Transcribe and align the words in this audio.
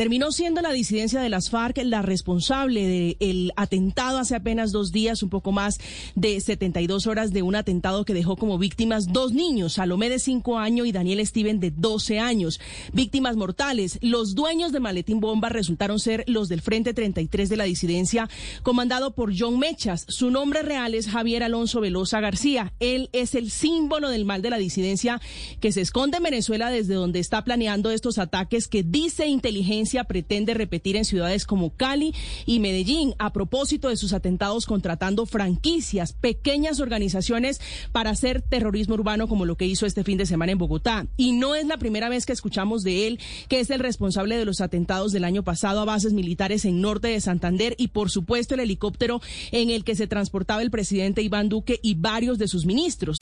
Terminó 0.00 0.32
siendo 0.32 0.62
la 0.62 0.72
disidencia 0.72 1.20
de 1.20 1.28
las 1.28 1.50
FARC 1.50 1.76
la 1.84 2.00
responsable 2.00 3.16
del 3.20 3.52
atentado 3.54 4.16
hace 4.16 4.34
apenas 4.34 4.72
dos 4.72 4.92
días, 4.92 5.22
un 5.22 5.28
poco 5.28 5.52
más 5.52 5.78
de 6.14 6.40
72 6.40 7.06
horas 7.06 7.34
de 7.34 7.42
un 7.42 7.54
atentado 7.54 8.06
que 8.06 8.14
dejó 8.14 8.36
como 8.36 8.56
víctimas 8.56 9.12
dos 9.12 9.34
niños, 9.34 9.74
Salomé 9.74 10.08
de 10.08 10.18
5 10.18 10.58
años 10.58 10.86
y 10.86 10.92
Daniel 10.92 11.26
Steven 11.26 11.60
de 11.60 11.70
12 11.70 12.18
años. 12.18 12.60
Víctimas 12.94 13.36
mortales. 13.36 13.98
Los 14.00 14.34
dueños 14.34 14.72
de 14.72 14.80
Maletín 14.80 15.20
Bomba 15.20 15.50
resultaron 15.50 16.00
ser 16.00 16.24
los 16.26 16.48
del 16.48 16.62
Frente 16.62 16.94
33 16.94 17.50
de 17.50 17.56
la 17.58 17.64
disidencia, 17.64 18.30
comandado 18.62 19.14
por 19.14 19.38
John 19.38 19.58
Mechas. 19.58 20.06
Su 20.08 20.30
nombre 20.30 20.62
real 20.62 20.94
es 20.94 21.08
Javier 21.08 21.42
Alonso 21.42 21.82
Velosa 21.82 22.20
García. 22.20 22.72
Él 22.80 23.10
es 23.12 23.34
el 23.34 23.50
símbolo 23.50 24.08
del 24.08 24.24
mal 24.24 24.40
de 24.40 24.48
la 24.48 24.56
disidencia 24.56 25.20
que 25.60 25.72
se 25.72 25.82
esconde 25.82 26.16
en 26.16 26.22
Venezuela 26.22 26.70
desde 26.70 26.94
donde 26.94 27.18
está 27.18 27.44
planeando 27.44 27.90
estos 27.90 28.16
ataques 28.16 28.66
que 28.66 28.82
dice 28.82 29.26
inteligencia 29.26 29.89
pretende 30.04 30.54
repetir 30.54 30.96
en 30.96 31.04
ciudades 31.04 31.44
como 31.44 31.70
Cali 31.70 32.14
y 32.46 32.60
Medellín 32.60 33.14
a 33.18 33.32
propósito 33.32 33.88
de 33.88 33.96
sus 33.96 34.12
atentados 34.12 34.66
contratando 34.66 35.26
franquicias, 35.26 36.12
pequeñas 36.12 36.80
organizaciones 36.80 37.60
para 37.92 38.10
hacer 38.10 38.42
terrorismo 38.42 38.94
urbano 38.94 39.28
como 39.28 39.44
lo 39.44 39.56
que 39.56 39.66
hizo 39.66 39.86
este 39.86 40.04
fin 40.04 40.18
de 40.18 40.26
semana 40.26 40.52
en 40.52 40.58
Bogotá. 40.58 41.06
Y 41.16 41.32
no 41.32 41.54
es 41.54 41.66
la 41.66 41.78
primera 41.78 42.08
vez 42.08 42.26
que 42.26 42.32
escuchamos 42.32 42.82
de 42.82 43.06
él, 43.06 43.20
que 43.48 43.60
es 43.60 43.70
el 43.70 43.80
responsable 43.80 44.36
de 44.36 44.44
los 44.44 44.60
atentados 44.60 45.12
del 45.12 45.24
año 45.24 45.42
pasado 45.42 45.80
a 45.80 45.84
bases 45.84 46.12
militares 46.12 46.64
en 46.64 46.80
norte 46.80 47.08
de 47.08 47.20
Santander 47.20 47.74
y 47.78 47.88
por 47.88 48.10
supuesto 48.10 48.54
el 48.54 48.60
helicóptero 48.60 49.20
en 49.52 49.70
el 49.70 49.84
que 49.84 49.96
se 49.96 50.06
transportaba 50.06 50.62
el 50.62 50.70
presidente 50.70 51.22
Iván 51.22 51.48
Duque 51.48 51.80
y 51.82 51.94
varios 51.94 52.38
de 52.38 52.48
sus 52.48 52.66
ministros. 52.66 53.18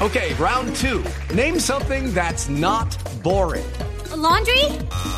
Okay, 0.00 0.32
round 0.34 0.76
two. 0.76 1.02
Name 1.34 1.58
something 1.58 2.14
that's 2.14 2.48
not 2.48 2.96
boring. 3.24 3.64
A 4.12 4.16
laundry? 4.16 5.17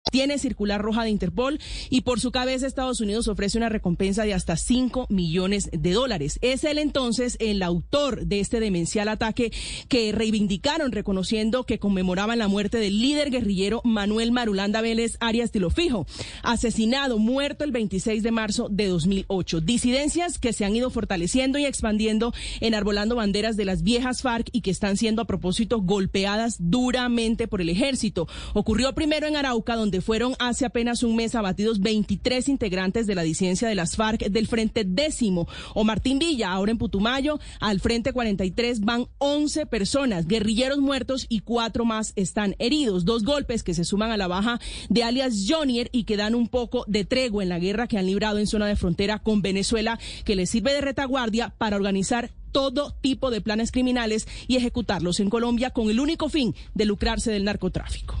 Tiene 0.11 0.37
circular 0.37 0.81
roja 0.81 1.03
de 1.03 1.09
Interpol 1.09 1.59
y 1.89 2.01
por 2.01 2.19
su 2.19 2.31
cabeza 2.31 2.67
Estados 2.67 3.01
Unidos 3.01 3.27
ofrece 3.27 3.57
una 3.57 3.69
recompensa 3.69 4.23
de 4.23 4.33
hasta 4.33 4.55
5 4.55 5.07
millones 5.09 5.69
de 5.71 5.91
dólares. 5.91 6.37
Es 6.41 6.63
él 6.63 6.77
entonces 6.77 7.37
el 7.39 7.63
autor 7.63 8.25
de 8.25 8.39
este 8.39 8.59
demencial 8.59 9.07
ataque 9.07 9.51
que 9.87 10.11
reivindicaron 10.11 10.91
reconociendo 10.91 11.65
que 11.65 11.79
conmemoraban 11.79 12.39
la 12.39 12.47
muerte 12.47 12.77
del 12.77 12.99
líder 12.99 13.31
guerrillero 13.31 13.81
Manuel 13.83 14.31
Marulanda 14.31 14.81
Vélez 14.81 15.17
Arias 15.19 15.51
Tilofijo, 15.51 16.05
asesinado, 16.43 17.17
muerto 17.17 17.63
el 17.63 17.71
26 17.71 18.21
de 18.21 18.31
marzo 18.31 18.67
de 18.69 18.87
2008. 18.87 19.61
Disidencias 19.61 20.39
que 20.39 20.53
se 20.53 20.65
han 20.65 20.75
ido 20.75 20.89
fortaleciendo 20.89 21.57
y 21.57 21.65
expandiendo, 21.65 22.33
enarbolando 22.59 23.15
banderas 23.15 23.57
de 23.57 23.65
las 23.65 23.83
viejas 23.83 24.21
FARC 24.21 24.49
y 24.51 24.61
que 24.61 24.71
están 24.71 24.97
siendo 24.97 25.21
a 25.21 25.25
propósito 25.25 25.79
golpeadas 25.81 26.57
duramente 26.59 27.47
por 27.47 27.61
el 27.61 27.69
ejército. 27.69 28.27
Ocurrió 28.53 28.93
primero 28.93 29.27
en 29.27 29.37
Arauca, 29.37 29.75
donde 29.75 30.00
fueron 30.01 30.35
hace 30.39 30.65
apenas 30.65 31.03
un 31.03 31.15
mes 31.15 31.35
abatidos 31.35 31.79
23 31.79 32.49
integrantes 32.49 33.07
de 33.07 33.15
la 33.15 33.21
disidencia 33.21 33.67
de 33.67 33.75
las 33.75 33.95
FARC 33.95 34.29
del 34.29 34.47
Frente 34.47 34.83
Décimo. 34.85 35.47
O 35.73 35.83
Martín 35.83 36.19
Villa, 36.19 36.51
ahora 36.51 36.71
en 36.71 36.77
Putumayo, 36.77 37.39
al 37.59 37.79
Frente 37.79 38.13
43 38.13 38.81
van 38.81 39.07
11 39.19 39.65
personas, 39.65 40.27
guerrilleros 40.27 40.79
muertos 40.79 41.25
y 41.29 41.39
cuatro 41.39 41.85
más 41.85 42.13
están 42.15 42.55
heridos. 42.59 43.05
Dos 43.05 43.23
golpes 43.23 43.63
que 43.63 43.73
se 43.73 43.85
suman 43.85 44.11
a 44.11 44.17
la 44.17 44.27
baja 44.27 44.59
de 44.89 45.03
alias 45.03 45.45
Jonier 45.47 45.89
y 45.91 46.03
que 46.03 46.17
dan 46.17 46.35
un 46.35 46.47
poco 46.47 46.85
de 46.87 47.05
tregua 47.05 47.43
en 47.43 47.49
la 47.49 47.59
guerra 47.59 47.87
que 47.87 47.97
han 47.97 48.05
librado 48.05 48.39
en 48.39 48.47
zona 48.47 48.67
de 48.67 48.75
frontera 48.75 49.19
con 49.19 49.41
Venezuela, 49.41 49.99
que 50.25 50.35
les 50.35 50.49
sirve 50.49 50.73
de 50.73 50.81
retaguardia 50.81 51.53
para 51.57 51.75
organizar 51.75 52.31
todo 52.51 52.93
tipo 53.01 53.31
de 53.31 53.41
planes 53.41 53.71
criminales 53.71 54.27
y 54.47 54.57
ejecutarlos 54.57 55.19
en 55.19 55.29
Colombia 55.29 55.71
con 55.71 55.89
el 55.89 55.99
único 55.99 56.29
fin 56.29 56.55
de 56.73 56.85
lucrarse 56.85 57.31
del 57.31 57.45
narcotráfico. 57.45 58.20